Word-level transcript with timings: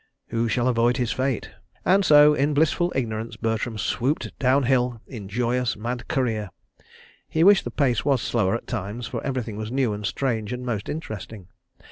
Who 0.29 0.49
shall 0.49 0.67
avoid 0.67 0.97
his 0.97 1.11
fate?... 1.11 1.51
And 1.85 2.03
so, 2.03 2.33
in 2.33 2.55
blissful 2.55 2.91
ignorance, 2.95 3.35
Bertram 3.35 3.77
swooped 3.77 4.31
down 4.39 4.63
hill 4.63 4.99
in 5.05 5.29
joyous, 5.29 5.77
mad 5.77 6.07
career. 6.07 6.49
He 7.29 7.43
wished 7.43 7.65
the 7.65 7.69
pace 7.69 8.03
were 8.03 8.17
slower 8.17 8.55
at 8.55 8.65
times, 8.65 9.05
for 9.05 9.23
everything 9.23 9.57
was 9.57 9.71
new 9.71 9.93
and 9.93 10.03
strange 10.03 10.53
and 10.53 10.65
most 10.65 10.89
interesting. 10.89 11.49